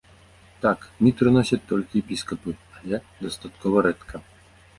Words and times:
Так, 0.63 0.87
мітры 1.07 1.33
носяць 1.35 1.59
толькі 1.73 1.99
епіскапы, 2.03 2.55
але 2.79 3.03
дастаткова 3.27 3.77
рэдка. 3.89 4.15